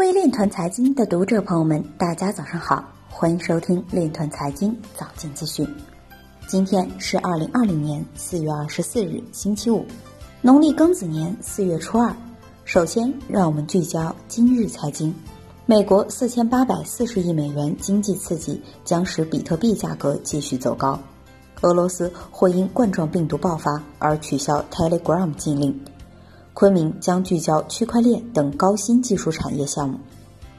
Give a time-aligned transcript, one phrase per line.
[0.00, 5.68] 位链团财经的读者朋友们，大家早上好，欢迎收听链团财经早间资讯。
[6.46, 9.84] 今天是二零二零年四月二十四日，星期五，
[10.40, 12.16] 农历庚子年四月初二。
[12.64, 15.14] 首先，让我们聚焦今日财经。
[15.66, 20.98] 美国四千八百四十亿美元经济刺激将使比特币价格继续走高。
[21.60, 25.78] 俄罗斯或因冠状病毒爆发而取消 Telegram 禁令。
[26.52, 29.98] 昆明将聚焦区块链等高新技术产业项目。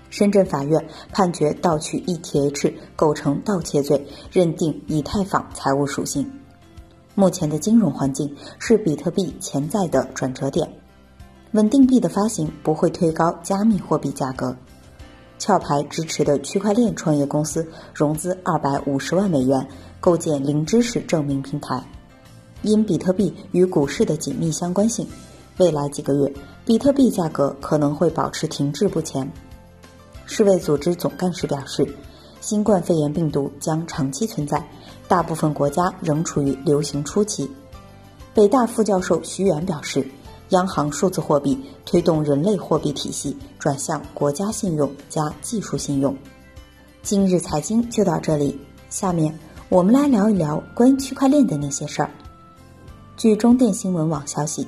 [0.10, 6.30] 深圳法院判决盗取 ETH 构成盗窃罪，认定以太坊财务属性。
[7.16, 10.70] 目前的金融环境是比特币潜在的转折点。
[11.52, 14.56] 稳定币的发行不会推高加密货币价格。
[15.40, 19.68] 壳牌支持的区块链创业公司融资二百五十万美元，
[20.00, 21.84] 构建零知识证明平台。
[22.62, 25.08] 因比特币与股市的紧密相关性，
[25.58, 26.34] 未来几个月
[26.66, 29.32] 比特币价格可能会保持停滞不前。
[30.26, 31.88] 世卫组织总干事表示，
[32.40, 34.66] 新冠肺炎病毒将长期存在，
[35.08, 37.50] 大部分国家仍处于流行初期。
[38.34, 40.06] 北大副教授徐远表示。
[40.52, 46.14] 央行数字货币推动人类货币体系转向国家信用加技术信用。
[47.04, 49.34] 今日财经就到这里，下面
[49.70, 52.12] 我们来聊一聊关于区块链的那些事儿。
[53.16, 54.68] 据中电新闻网消息，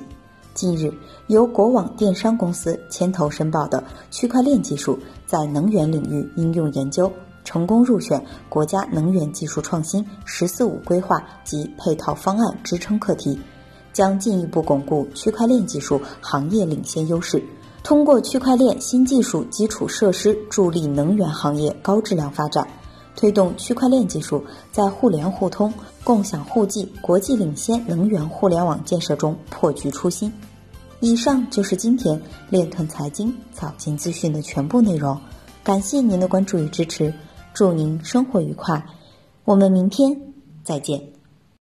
[0.54, 0.92] 近日
[1.26, 7.12] 由国网电商公司牵头申报的区块链技术在能源领域应用研究，
[7.44, 13.38] 成功入选国家能源技术创新“十四五”规划及配套方案支撑课题。
[13.92, 17.40] 将进一步巩固区块链技术行业领先优势，
[17.84, 22.66] 通过区块链新技术基础设施助力能源行业高质量发展，
[23.16, 30.32] 推动区块链技术在互联互通、共享互济、国际领先能源互联网建设中破局出新。
[31.00, 35.18] 以上就是今天链臀财经早间资讯的全部内容，
[35.62, 37.12] 感谢您的关注与支持，
[37.52, 38.82] 祝您生活愉快，
[39.44, 40.18] 我们明天
[40.62, 41.13] 再见。